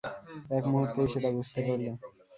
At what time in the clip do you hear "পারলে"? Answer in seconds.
1.61-1.91